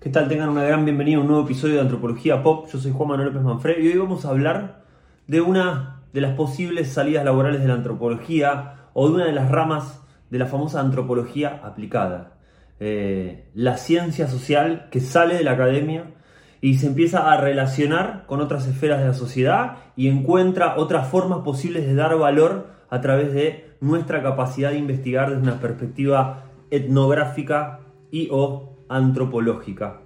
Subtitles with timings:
[0.00, 0.28] ¿Qué tal?
[0.28, 2.68] Tengan una gran bienvenida a un nuevo episodio de Antropología Pop.
[2.72, 4.84] Yo soy Juan Manuel López Manfred y hoy vamos a hablar
[5.26, 9.50] de una de las posibles salidas laborales de la antropología o de una de las
[9.50, 10.00] ramas
[10.30, 12.34] de la famosa antropología aplicada.
[12.78, 16.14] Eh, la ciencia social que sale de la academia
[16.60, 21.40] y se empieza a relacionar con otras esferas de la sociedad y encuentra otras formas
[21.40, 27.80] posibles de dar valor a través de nuestra capacidad de investigar desde una perspectiva etnográfica
[28.12, 30.02] y o antropológica.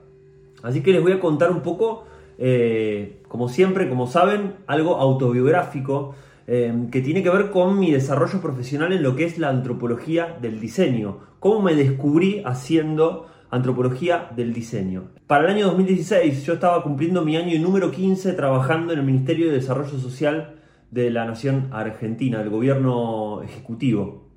[0.62, 2.04] Así que les voy a contar un poco,
[2.38, 6.14] eh, como siempre, como saben, algo autobiográfico
[6.46, 10.36] eh, que tiene que ver con mi desarrollo profesional en lo que es la antropología
[10.40, 11.18] del diseño.
[11.38, 15.10] Cómo me descubrí haciendo antropología del diseño.
[15.26, 19.48] Para el año 2016 yo estaba cumpliendo mi año número 15 trabajando en el Ministerio
[19.48, 20.54] de Desarrollo Social
[20.90, 24.28] de la Nación Argentina, del gobierno ejecutivo.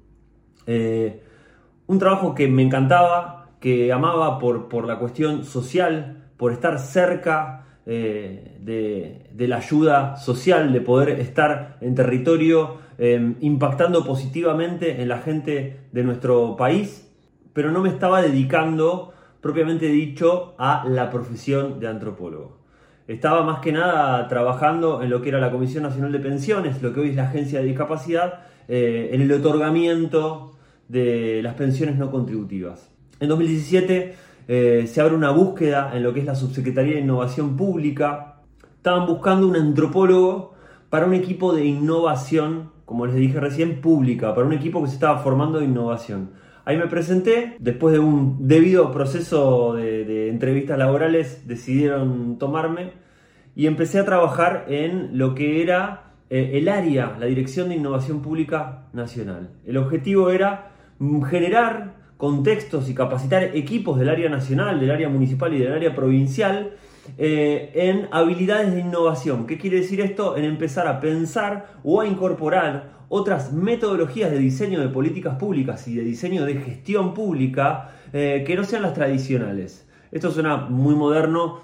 [0.67, 1.21] Eh,
[1.87, 7.65] un trabajo que me encantaba, que amaba por, por la cuestión social, por estar cerca
[7.87, 15.17] eh, de, la ayuda social, de poder estar en territorio em, impactando positivamente en la
[15.17, 17.12] gente de nuestro país,
[17.53, 22.59] pero no me estaba dedicando propiamente dicho a la profesión de antropólogo.
[23.07, 26.93] Estaba más que nada trabajando en lo que era la Comisión Nacional de Pensiones, lo
[26.93, 30.51] que hoy es la Agencia de Discapacidad, eh, en el otorgamiento
[30.87, 32.95] de las pensiones no contributivas.
[33.20, 34.16] En 2017
[34.48, 38.41] eh, se abre una búsqueda en lo que es la Subsecretaría de Innovación Pública.
[38.77, 40.54] Estaban buscando un antropólogo
[40.90, 44.96] para un equipo de innovación, como les dije recién, pública, para un equipo que se
[44.96, 46.32] estaba formando de innovación.
[46.66, 52.93] Ahí me presenté, después de un debido proceso de, entrevistas laborales decidieron tomarme
[53.55, 58.21] y empecé a trabajar en lo que era eh, el área, la Dirección de Innovación
[58.21, 59.52] Pública Nacional.
[59.66, 60.71] El objetivo era
[61.30, 66.72] generar contextos y capacitar equipos del área nacional, del área municipal y del área provincial
[67.18, 69.46] eh, en habilidades de innovación.
[69.46, 70.38] ¿Qué quiere decir esto?
[70.38, 75.96] En empezar a pensar o a incorporar otras metodologías de diseño de políticas públicas y
[75.96, 79.88] de diseño de gestión pública eh, que no sean las tradicionales.
[80.12, 81.59] Esto suena muy moderno,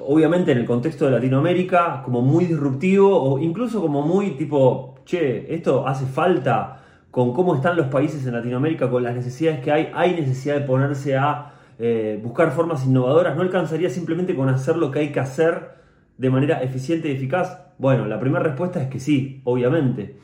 [0.00, 5.54] obviamente en el contexto de Latinoamérica, como muy disruptivo o incluso como muy tipo, che,
[5.54, 6.84] esto hace falta
[7.18, 10.60] con cómo están los países en Latinoamérica, con las necesidades que hay, hay necesidad de
[10.60, 13.34] ponerse a eh, buscar formas innovadoras.
[13.34, 15.68] ¿No alcanzaría simplemente con hacer lo que hay que hacer
[16.16, 17.58] de manera eficiente y eficaz?
[17.76, 20.20] Bueno, la primera respuesta es que sí, obviamente.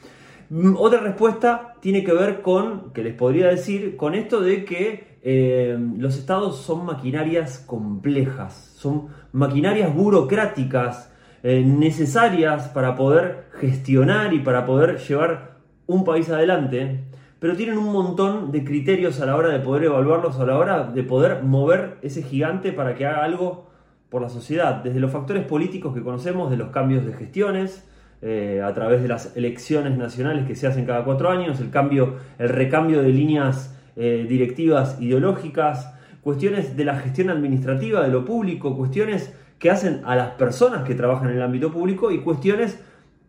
[0.50, 5.18] Mm, otra respuesta tiene que ver con, que les podría decir, con esto de que
[5.24, 11.12] eh, los estados son maquinarias complejas, son maquinarias burocráticas
[11.42, 15.53] eh, necesarias para poder gestionar y para poder llevar
[15.86, 17.00] un país adelante,
[17.38, 20.84] pero tienen un montón de criterios a la hora de poder evaluarlos, a la hora
[20.84, 23.66] de poder mover ese gigante para que haga algo
[24.08, 27.84] por la sociedad, desde los factores políticos que conocemos, de los cambios de gestiones,
[28.22, 32.14] eh, a través de las elecciones nacionales que se hacen cada cuatro años, el cambio,
[32.38, 38.76] el recambio de líneas eh, directivas ideológicas, cuestiones de la gestión administrativa de lo público,
[38.76, 42.82] cuestiones que hacen a las personas que trabajan en el ámbito público y cuestiones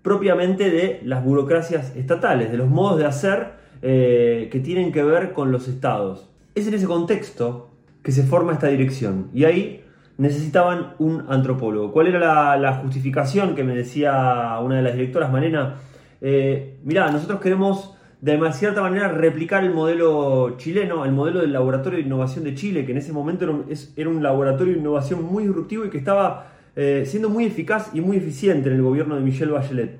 [0.05, 5.33] propiamente de las burocracias estatales, de los modos de hacer eh, que tienen que ver
[5.33, 6.29] con los estados.
[6.53, 7.71] Es en ese contexto
[8.03, 9.83] que se forma esta dirección y ahí
[10.19, 11.91] necesitaban un antropólogo.
[11.91, 15.77] ¿Cuál era la, justificación que me decía una de las directoras, Malena?
[16.21, 21.97] Eh, mirá, nosotros queremos de cierta manera replicar el modelo chileno, el modelo del Laboratorio
[21.97, 25.83] de Innovación de Chile, que en ese momento era un laboratorio de innovación muy disruptivo
[25.83, 29.51] y que estaba eh, siendo muy eficaz y muy eficiente en el gobierno de Michelle
[29.51, 29.97] Bachelet.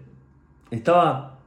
[0.71, 1.39] Estaba,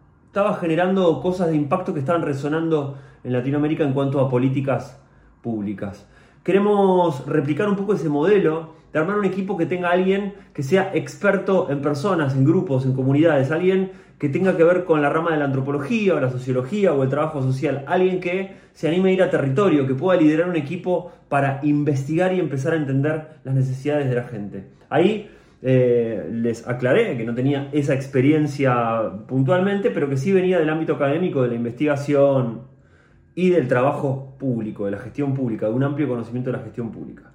[0.60, 4.98] generando cosas de impacto que estaban resonando en Latinoamérica en cuanto a políticas
[5.42, 6.06] públicas.
[6.44, 10.92] Queremos replicar un poco ese modelo de armar un equipo que tenga alguien que sea
[10.94, 15.32] experto en personas, en grupos, en comunidades, alguien que tenga que ver con la rama
[15.32, 19.22] de la antropología la sociología o el trabajo social, alguien que se anime a ir
[19.22, 24.08] a territorio, que pueda liderar un equipo para investigar y empezar a entender las necesidades
[24.08, 24.77] de la gente.
[24.90, 25.30] Ahí
[25.60, 30.94] eh, les aclaré que no tenía esa experiencia puntualmente, pero que sí venía del ámbito
[30.94, 32.62] académico, de la investigación
[33.34, 36.90] y del trabajo público, de la gestión pública, de un amplio conocimiento de la gestión
[36.90, 37.32] pública.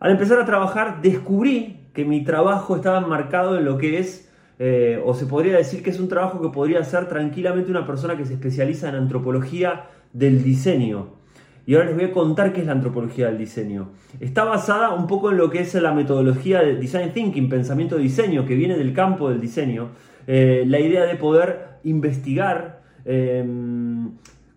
[0.00, 5.02] Al empezar a trabajar descubrí que mi trabajo estaba enmarcado en lo que es, eh,
[5.04, 8.26] o se podría decir que es un trabajo que podría hacer tranquilamente una persona que
[8.26, 11.23] se especializa en antropología del diseño.
[11.66, 13.90] Y ahora les voy a contar qué es la antropología del diseño.
[14.20, 18.02] Está basada un poco en lo que es la metodología de design thinking, pensamiento de
[18.02, 19.88] diseño, que viene del campo del diseño.
[20.26, 24.10] Eh, la idea de poder investigar em,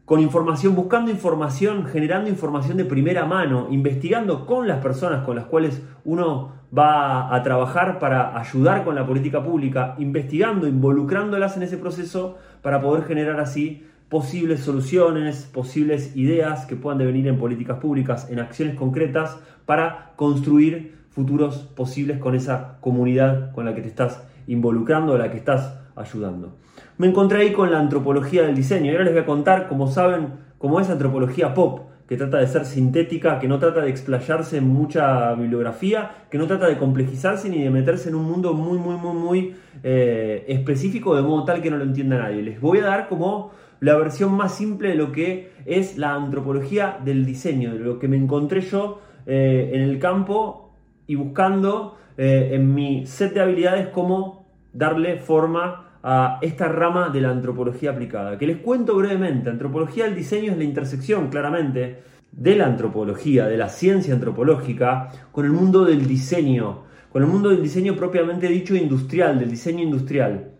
[0.05, 5.45] con información, buscando información, generando información de primera mano, investigando con las personas con las
[5.45, 11.77] cuales uno va a trabajar para ayudar con la política pública, investigando, involucrándolas en ese
[11.77, 18.29] proceso para poder generar así posibles soluciones, posibles ideas que puedan devenir en políticas públicas,
[18.29, 24.23] en acciones concretas para construir futuros posibles con esa comunidad con la que te estás
[24.47, 26.55] involucrando, a la que estás ayudando.
[26.97, 29.87] Me encontré ahí con la antropología del diseño y ahora les voy a contar, como
[29.87, 34.57] saben, cómo es antropología pop, que trata de ser sintética, que no trata de explayarse
[34.57, 38.77] en mucha bibliografía, que no trata de complejizarse ni de meterse en un mundo muy,
[38.77, 42.41] muy, muy, muy eh, específico de modo tal que no lo entienda nadie.
[42.41, 46.99] Les voy a dar como la versión más simple de lo que es la antropología
[47.03, 50.73] del diseño, de lo que me encontré yo eh, en el campo
[51.05, 57.21] y buscando eh, en mi set de habilidades cómo darle forma a esta rama de
[57.21, 58.37] la antropología aplicada.
[58.37, 61.99] Que les cuento brevemente, antropología del diseño es la intersección claramente
[62.31, 67.49] de la antropología, de la ciencia antropológica, con el mundo del diseño, con el mundo
[67.49, 70.51] del diseño propiamente dicho industrial, del diseño industrial.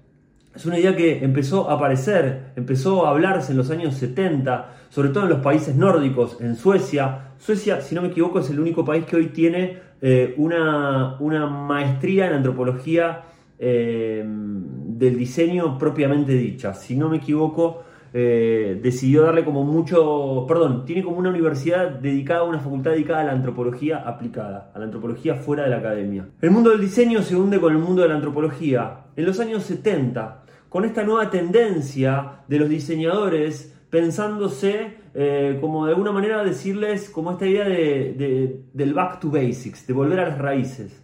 [0.57, 5.09] Es una idea que empezó a aparecer, empezó a hablarse en los años 70, sobre
[5.09, 7.33] todo en los países nórdicos, en Suecia.
[7.37, 11.45] Suecia, si no me equivoco, es el único país que hoy tiene eh, una, una,
[11.45, 13.21] maestría en antropología
[13.59, 16.73] eh, del diseño propiamente dicha.
[16.73, 22.41] Si no me equivoco, eh, decidió darle como mucho, perdón, tiene como una universidad dedicada,
[22.41, 26.25] una facultad dedicada a la antropología aplicada, a la antropología fuera de la academia.
[26.41, 29.01] El mundo del diseño se hunde con el mundo de la antropología.
[29.15, 30.45] En los años 70,
[30.77, 37.31] con esta nueva tendencia de los diseñadores pensándose eh, como de alguna manera decirles como
[37.31, 41.03] esta idea de, del back to basics, de volver a las raíces.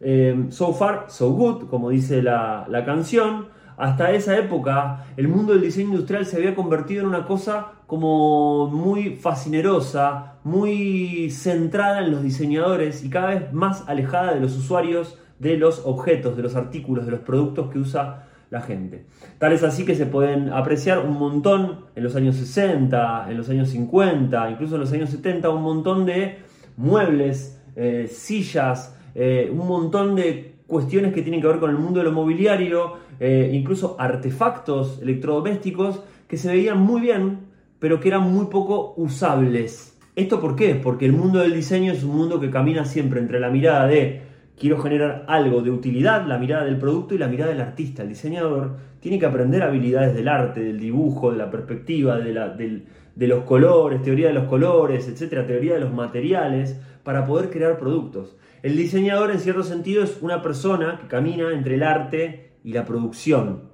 [0.00, 3.48] Eh, so far, so good, como dice la, la canción.
[3.76, 8.68] Hasta esa época el mundo del diseño industrial se había convertido en una cosa como
[8.68, 15.18] muy fascinerosa, muy centrada en los diseñadores y cada vez más alejada de los usuarios
[15.38, 19.06] de los objetos, de los artículos, de los productos que usa la gente.
[19.38, 23.48] Tal es así que se pueden apreciar un montón en los años 60, en los
[23.48, 26.36] años 50, incluso en los años 70, un montón de
[26.76, 32.00] muebles, eh, sillas, eh, un montón de cuestiones que tienen que ver con el mundo
[32.00, 37.38] de lo mobiliario, eh, incluso artefactos electrodomésticos que se veían muy bien,
[37.78, 39.98] pero que eran muy poco usables.
[40.14, 40.74] ¿Esto por qué?
[40.74, 44.31] Porque el mundo del diseño es un mundo que camina siempre entre la mirada de
[44.58, 48.02] quiero generar algo de utilidad, la mirada del producto y la mirada del artista.
[48.02, 53.44] El diseñador tiene que aprender habilidades del arte, del dibujo, de la perspectiva, de, los
[53.44, 58.36] colores, teoría de los colores, etcétera, teoría de los materiales, para poder crear productos.
[58.62, 62.84] El diseñador, en cierto sentido, es una persona que camina entre el arte y la
[62.84, 63.72] producción.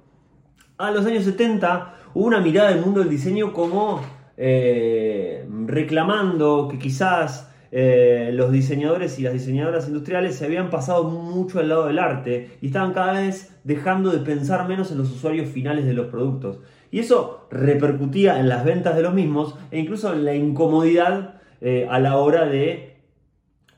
[0.79, 4.01] A los años 70 hubo una mirada del mundo del diseño como
[4.37, 11.59] eh, reclamando que quizás eh, los diseñadores y las diseñadoras industriales se habían pasado mucho
[11.59, 15.49] al lado del arte y estaban cada vez dejando de pensar menos en los usuarios
[15.49, 16.59] finales de los productos.
[16.91, 21.87] Y eso repercutía en las ventas de los mismos e incluso en la incomodidad eh,
[21.89, 22.97] a la hora de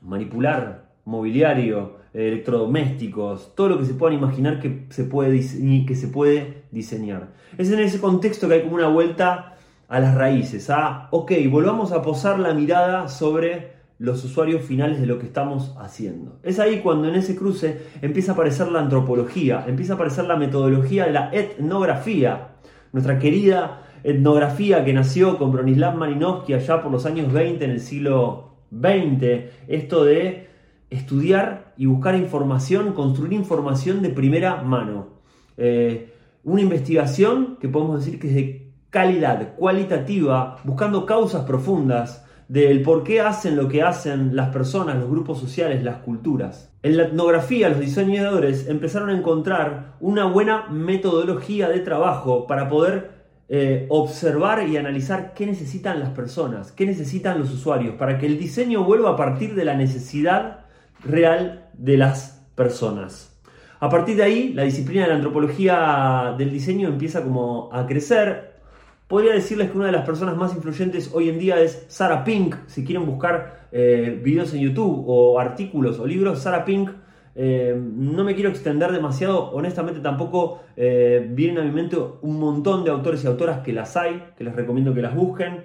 [0.00, 5.40] manipular mobiliario, electrodomésticos, todo lo que se puedan imaginar que se puede,
[5.86, 7.30] que se puede diseñar.
[7.58, 9.56] Es en ese contexto que hay como una vuelta
[9.88, 15.06] a las raíces, a, ok, volvamos a posar la mirada sobre los usuarios finales de
[15.06, 16.40] lo que estamos haciendo.
[16.42, 20.34] Es ahí cuando en ese cruce empieza a aparecer la antropología, empieza a aparecer la
[20.34, 22.56] metodología la etnografía,
[22.92, 27.78] nuestra querida etnografía que nació con Bronislav Malinowski allá por los años 20 en el
[27.78, 30.48] siglo XX, esto de
[30.90, 35.10] estudiar y buscar información, construir información de primera mano.
[35.56, 36.12] Eh,
[36.42, 43.04] una investigación que podemos decir que es de calidad, cualitativa, buscando causas profundas, del por
[43.04, 46.72] qué hacen lo que hacen las personas, los grupos sociales, las culturas.
[46.82, 53.22] En la etnografía, los diseñadores empezaron a encontrar una buena metodología de trabajo para poder
[53.48, 58.38] eh, observar y analizar qué necesitan las personas, qué necesitan los usuarios, para que el
[58.38, 60.60] diseño vuelva a partir de la necesidad
[61.04, 63.32] real de las personas.
[63.80, 68.51] A partir de ahí, la disciplina de la antropología del diseño empieza como a crecer,
[69.12, 72.56] Podría decirles que una de las personas más influyentes hoy en día es Sarah Pink.
[72.66, 76.88] Si quieren buscar eh, videos en YouTube o artículos o libros, Sarah Pink.
[77.34, 82.84] Eh, no me quiero extender demasiado, honestamente tampoco eh, vienen a mi mente un montón
[82.84, 85.64] de autores y autoras que las hay, que les recomiendo que las busquen.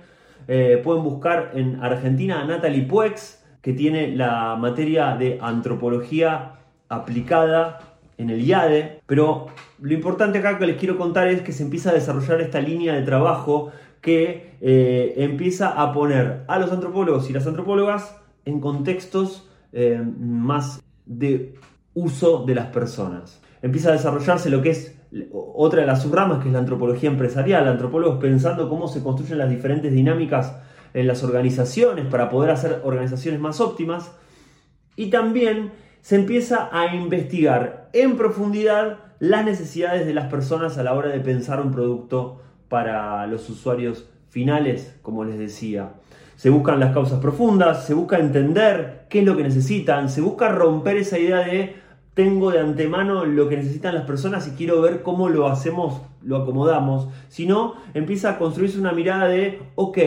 [0.83, 6.51] pueden buscar en Argentina a Natalie Puex, que tiene la materia de antropología
[6.89, 9.47] aplicada en el IADE, pero
[9.79, 12.93] lo importante acá que les quiero contar es que se empieza a desarrollar esta línea
[12.93, 13.71] de trabajo
[14.01, 20.81] que eh, empieza a poner a los antropólogos y las antropólogas en contextos eh, más
[21.05, 21.55] de
[21.93, 23.41] uso de las personas.
[23.61, 24.95] Empieza a desarrollarse lo que es
[25.31, 29.49] otra de las subramas, que es la antropología empresarial, antropólogos pensando cómo se construyen las
[29.49, 30.55] diferentes dinámicas
[30.93, 34.11] en las organizaciones para poder hacer organizaciones más óptimas.
[34.95, 35.71] Y también
[36.07, 41.19] se empieza a investigar en profundidad las necesidades de las personas a la hora de
[41.19, 45.95] pensar un producto para los usuarios finales, como les decía.
[46.37, 50.47] Se buscan las causas profundas, se busca entender qué es lo que necesitan, se busca
[50.47, 51.75] romper esa idea de
[52.13, 56.37] tengo de antemano lo que necesitan las personas y quiero ver cómo lo hacemos, lo
[56.37, 59.97] acomodamos, sino empieza a construirse una mirada de, ok,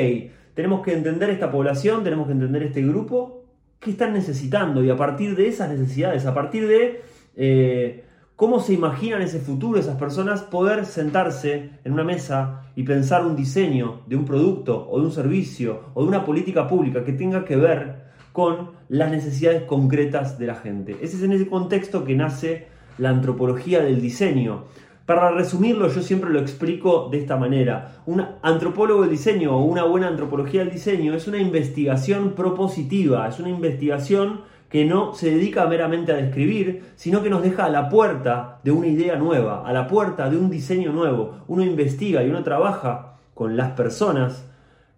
[0.55, 3.40] tenemos que entender esta población, tenemos que entender este grupo,
[3.81, 7.03] qué están necesitando y a partir de esas necesidades, a partir de
[7.35, 8.05] eh,
[8.37, 13.37] cómo se imaginan ese futuro esas personas, poder sentarse en una mesa y pensar un
[13.37, 17.45] diseño de un producto o de un servicio o de una política pública que tenga
[17.45, 20.97] que ver con las necesidades concretas de la gente.
[21.01, 22.67] Ese es en ese contexto que nace
[22.99, 24.65] la antropología del diseño.
[25.11, 27.97] Para resumirlo, yo siempre lo explico de esta manera.
[28.07, 33.41] Un antropólogo del diseño o una buena antropología del diseño es una investigación propositiva, es
[33.41, 37.89] una investigación que no se dedica meramente a describir, sino que nos deja a la
[37.89, 41.39] puerta de una idea nueva, a la puerta de un diseño nuevo.
[41.49, 44.49] Uno investiga y uno trabaja con las personas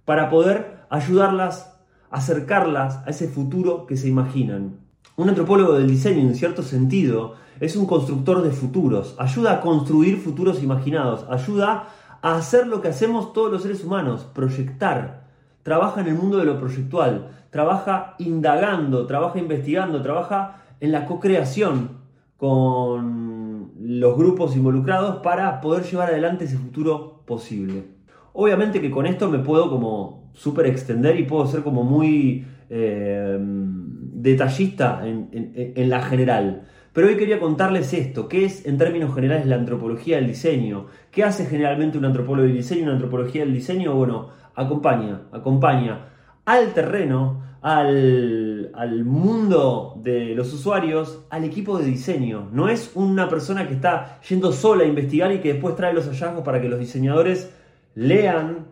[0.04, 1.73] para poder ayudarlas
[2.11, 4.81] acercarlas a ese futuro que se imaginan.
[5.23, 10.17] Un antropólogo del diseño, en cierto sentido, es un constructor de futuros, ayuda a construir
[10.17, 11.91] futuros imaginados, ayuda
[12.23, 15.29] a hacer lo que hacemos todos los seres humanos, proyectar.
[15.62, 21.99] Trabaja en el mundo de lo proyectual, trabaja indagando, trabaja investigando, trabaja en la co-creación
[22.37, 27.85] con los grupos involucrados para poder llevar adelante ese futuro posible.
[28.33, 33.37] Obviamente que con esto me puedo como súper extender y puedo ser como muy eh,
[33.38, 36.62] detallista en, la general.
[36.95, 41.23] Pero hoy quería contarles esto, qué es en términos generales la antropología del diseño, qué
[41.23, 46.07] hace generalmente un antropólogo del diseño, una antropología del diseño, bueno, acompaña, acompaña
[46.47, 52.49] al terreno, al, al, mundo de los usuarios, al equipo de diseño.
[52.52, 56.07] No es una persona que está yendo sola a investigar y que después trae los
[56.07, 57.52] hallazgos para que los diseñadores
[57.95, 58.67] lean,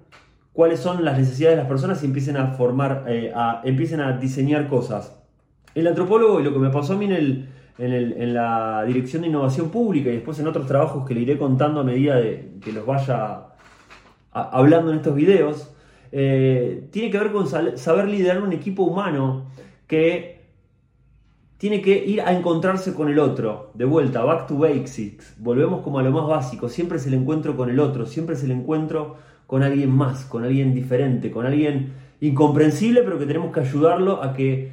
[0.52, 4.12] cuáles son las necesidades de las personas y empiecen a formar, eh, a, empiecen a
[4.18, 5.16] diseñar cosas.
[5.74, 7.48] El antropólogo, y lo que me pasó a mí en,
[8.34, 11.84] la dirección de innovación pública y después en otros trabajos que le iré contando a
[11.84, 13.46] medida de que los vaya
[14.32, 15.70] hablando en estos videos,
[16.12, 19.46] eh, tiene que ver con saber liderar un equipo humano
[19.86, 20.40] que
[21.56, 25.98] tiene que ir a encontrarse con el otro, de vuelta, back to basics, volvemos como
[25.98, 29.16] a lo más básico, siempre es el encuentro con el otro, siempre es el encuentro
[29.50, 34.32] con alguien más, con alguien diferente, con alguien incomprensible, pero que tenemos que ayudarlo a
[34.32, 34.70] que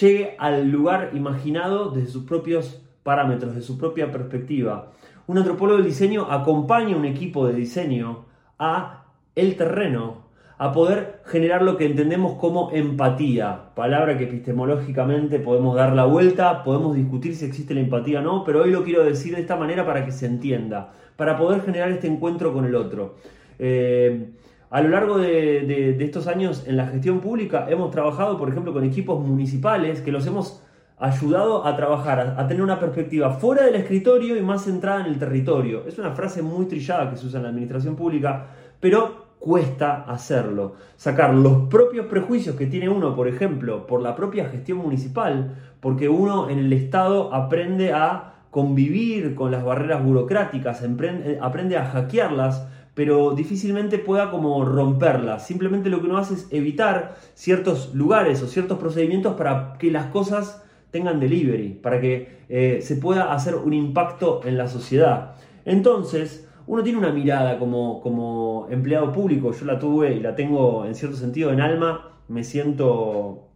[0.00, 4.90] llegue al lugar imaginado desde sus propios parámetros, de su propia perspectiva.
[5.28, 8.24] Un antropólogo del diseño acompaña a un equipo de diseño
[8.58, 9.04] a
[9.36, 10.22] el terreno,
[10.58, 16.64] a poder generar lo que entendemos como empatía, palabra que epistemológicamente podemos dar la vuelta,
[16.64, 19.54] podemos discutir si existe la empatía o no, pero hoy lo quiero decir de esta
[19.54, 23.14] manera para que se entienda, para poder generar este encuentro con el otro.
[23.64, 24.32] Eh,
[24.70, 28.82] a lo largo de, estos años en la gestión pública hemos trabajado, por ejemplo, con
[28.82, 30.64] equipos municipales que los hemos
[30.98, 35.18] ayudado a trabajar, a, tener una perspectiva fuera del escritorio y más centrada en el
[35.18, 35.84] territorio.
[35.86, 38.46] Es una frase muy trillada que se usa en la administración pública,
[38.80, 40.74] pero cuesta hacerlo.
[40.96, 46.08] Sacar los propios prejuicios que tiene uno, por ejemplo, por la propia gestión municipal, porque
[46.08, 53.34] uno en el Estado aprende a convivir con las barreras burocráticas, aprende a hackearlas, pero
[53.34, 55.38] difícilmente pueda como romperla.
[55.38, 60.06] Simplemente lo que uno hace es evitar ciertos lugares o ciertos procedimientos para que las
[60.06, 65.36] cosas tengan delivery, para que eh, se pueda hacer un impacto en la sociedad.
[65.64, 70.84] Entonces, uno tiene una mirada como, como empleado público, yo la tuve y la tengo
[70.84, 73.48] en cierto sentido en alma, me siento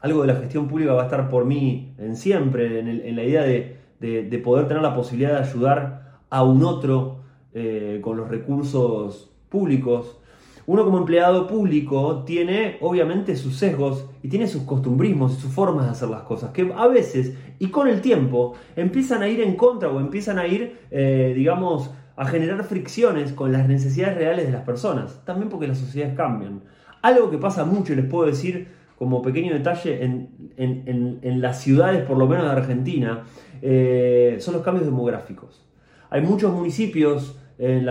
[0.00, 3.42] algo de la gestión pública va a estar por mí en siempre, en, la idea
[3.42, 7.19] de, de poder tener la posibilidad de ayudar a un otro
[7.54, 10.18] eh, con los recursos públicos.
[10.66, 15.86] Uno como empleado público tiene obviamente sus sesgos y tiene sus costumbrismos y sus formas
[15.86, 19.56] de hacer las cosas, que a veces y con el tiempo empiezan a ir en
[19.56, 24.52] contra o empiezan a ir, eh, digamos, a generar fricciones con las necesidades reales de
[24.52, 26.62] las personas, también porque las sociedades cambian.
[27.02, 32.18] Algo que pasa mucho, y les puedo decir como pequeño detalle, en, las ciudades, por
[32.18, 33.24] lo menos de Argentina,
[33.62, 35.69] eh, son los cambios demográficos.
[36.10, 37.88] Hay muchos municipios en,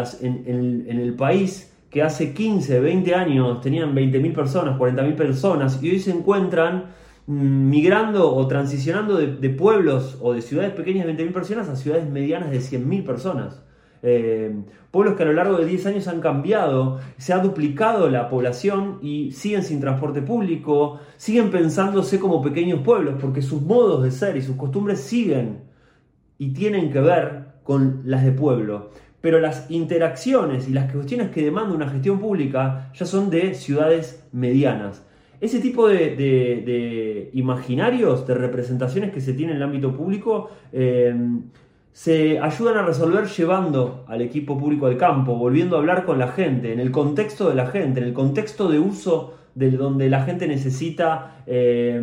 [0.87, 6.11] el país que hace 15, 20 años tenían 20.000 personas, 40.000 personas y hoy se
[6.11, 6.91] encuentran
[7.27, 12.09] mm, migrando o transicionando de, pueblos o de ciudades pequeñas de 20.000 personas a ciudades
[12.09, 13.63] medianas de 100.000 personas.
[14.01, 14.53] Eh,
[14.91, 18.99] pueblos que a lo largo de 10 años han cambiado, se ha duplicado la población
[19.01, 24.37] y siguen sin transporte público, siguen pensándose como pequeños pueblos porque sus modos de ser
[24.37, 25.63] y sus costumbres siguen
[26.37, 28.89] y tienen que ver con las de pueblo.
[29.21, 34.25] Pero las interacciones y las cuestiones que demanda una gestión pública ya son de ciudades
[34.31, 35.05] medianas.
[35.39, 41.13] Ese tipo de, imaginarios, de representaciones que se tiene en el ámbito público, eh,
[41.93, 46.29] se ayudan a resolver llevando al equipo público al campo, volviendo a hablar con la
[46.29, 50.23] gente, en el contexto de la gente, en el contexto de uso de donde la
[50.23, 52.01] gente necesita eh,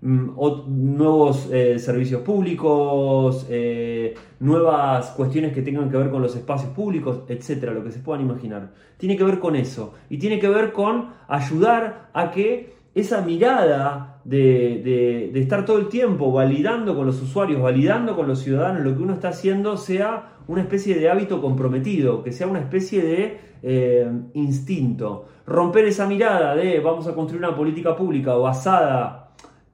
[0.00, 0.30] mm,
[0.68, 7.20] nuevos eh, servicios públicos, eh, nuevas cuestiones que tengan que ver con los espacios públicos,
[7.28, 8.72] etcétera, lo que se puedan imaginar.
[8.96, 14.20] Tiene que ver con eso y tiene que ver con ayudar a que esa mirada
[14.24, 19.02] de, estar todo el tiempo validando con los usuarios, validando con los ciudadanos lo que
[19.02, 24.10] uno está haciendo, sea una especie de hábito comprometido, que sea una especie de eh,
[24.34, 25.26] instinto.
[25.46, 29.19] Romper esa mirada de vamos a construir una política pública basada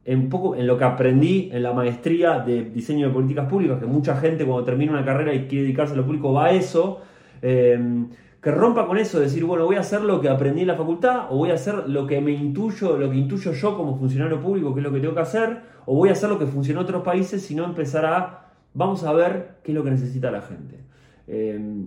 [0.06, 3.86] en, poco, en lo que aprendí en la maestría de diseño de políticas públicas, que
[3.86, 7.02] mucha gente cuando termina una carrera y quiere dedicarse a lo público va a eso.
[7.42, 8.06] Eh,
[8.46, 11.26] que rompa con eso, decir, bueno, voy a hacer lo que aprendí en la facultad,
[11.30, 14.72] o voy a hacer lo que me intuyo, lo que intuyo yo como funcionario público,
[14.72, 16.84] que es lo que tengo que hacer, o voy a hacer lo que funciona en
[16.84, 20.78] otros países, sino empezar a, vamos a ver qué es lo que necesita la gente.
[21.26, 21.86] Eh,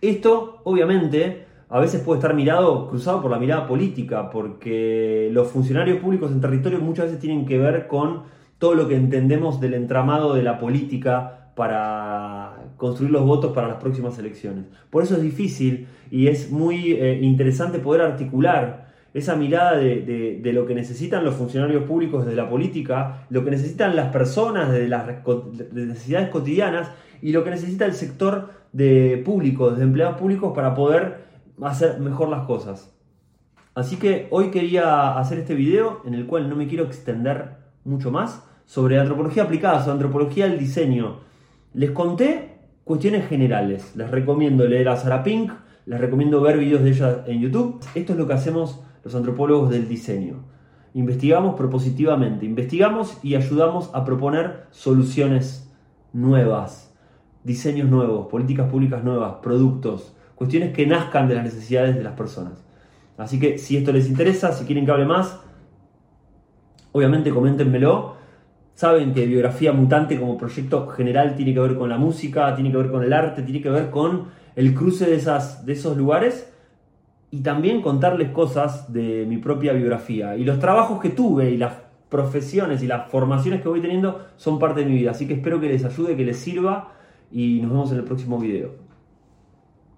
[0.00, 5.98] esto, obviamente, a veces puede estar mirado, cruzado por la mirada política, porque los funcionarios
[5.98, 8.22] públicos en territorio muchas veces tienen que ver con
[8.58, 13.78] todo lo que entendemos del entramado de la política para construir los votos para las
[13.78, 14.66] próximas elecciones.
[14.90, 20.66] Por eso es difícil y es muy eh, interesante poder articular esa mirada de, lo
[20.66, 25.06] que necesitan los funcionarios públicos de la política, lo que necesitan las personas de las
[25.72, 26.90] necesidades cotidianas
[27.22, 31.25] y lo que necesita el sector de público, de empleados públicos para poder
[31.62, 32.94] hacer mejor las cosas.
[33.74, 38.10] Así que hoy quería hacer este video en el cual no me quiero extender mucho
[38.10, 41.18] más sobre antropología aplicada, sobre antropología del diseño.
[41.74, 43.94] Les conté cuestiones generales.
[43.96, 45.52] Les recomiendo leer a Sarah Pink,
[45.86, 47.80] les recomiendo ver vídeos de ella en YouTube.
[47.94, 50.44] Esto es lo que hacemos los antropólogos del diseño.
[50.94, 55.70] Investigamos propositivamente, investigamos y ayudamos a proponer soluciones
[56.12, 56.96] nuevas,
[57.44, 62.64] diseños nuevos, políticas públicas nuevas, productos, cuestiones que nazcan de las necesidades de las personas.
[63.18, 65.40] Así que si esto les interesa, si quieren que hable más,
[66.92, 68.16] obviamente coméntenmelo
[68.76, 72.76] Saben que Biografía Mutante como proyecto general tiene que ver con la música, tiene que
[72.76, 76.52] ver con el arte, tiene que ver con el cruce de, esas, de esos lugares
[77.30, 80.36] y también contarles cosas de mi propia biografía.
[80.36, 81.72] Y los trabajos que tuve y las
[82.10, 85.12] profesiones y las formaciones que voy teniendo son parte de mi vida.
[85.12, 86.92] Así que espero que les ayude, que les sirva
[87.32, 88.85] y nos vemos en el próximo video.